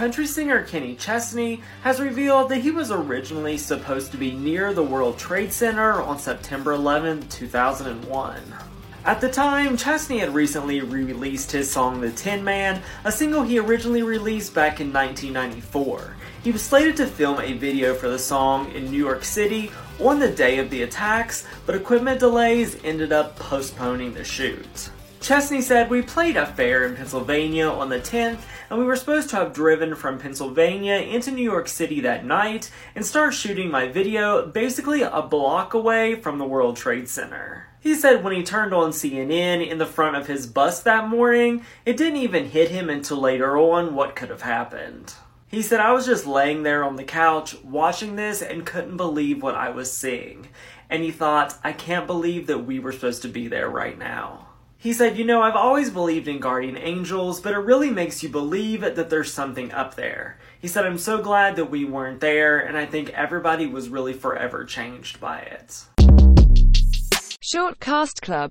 [0.00, 4.82] Country singer Kenny Chesney has revealed that he was originally supposed to be near the
[4.82, 8.42] World Trade Center on September 11, 2001.
[9.04, 13.42] At the time, Chesney had recently re released his song The Tin Man, a single
[13.42, 16.16] he originally released back in 1994.
[16.44, 20.18] He was slated to film a video for the song in New York City on
[20.18, 24.88] the day of the attacks, but equipment delays ended up postponing the shoot.
[25.20, 28.40] Chesney said, We played a fair in Pennsylvania on the 10th,
[28.70, 32.70] and we were supposed to have driven from Pennsylvania into New York City that night
[32.94, 37.66] and start shooting my video basically a block away from the World Trade Center.
[37.80, 41.64] He said when he turned on CNN in the front of his bus that morning,
[41.84, 45.12] it didn't even hit him until later on what could have happened.
[45.48, 49.42] He said, I was just laying there on the couch watching this and couldn't believe
[49.42, 50.48] what I was seeing.
[50.88, 54.46] And he thought, I can't believe that we were supposed to be there right now.
[54.82, 58.30] He said, You know, I've always believed in guardian angels, but it really makes you
[58.30, 60.38] believe that there's something up there.
[60.58, 64.14] He said, I'm so glad that we weren't there, and I think everybody was really
[64.14, 65.84] forever changed by it.
[67.42, 68.48] Short Cast Club